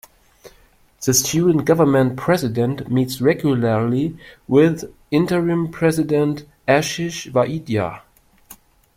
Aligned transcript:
The 1.05 1.13
Student 1.13 1.63
Government 1.65 2.17
president 2.17 2.89
meets 2.89 3.21
regularly 3.21 4.17
with 4.47 4.91
Interim 5.11 5.71
President 5.71 6.45
Ashish 6.67 7.31
Vaidya. 7.31 8.01